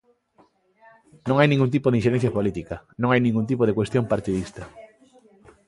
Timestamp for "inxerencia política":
1.99-2.75